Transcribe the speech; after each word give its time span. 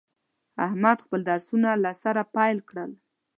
احمد 0.65 0.97
خپل 1.05 1.21
درسونه 1.29 1.69
له 1.83 1.91
سره 2.03 2.21
پیل 2.35 2.57
کړل. 2.69 2.91